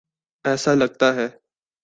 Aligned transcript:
ایسا 0.45 0.71
لگتا 0.73 1.07
ہے۔ 1.15 1.27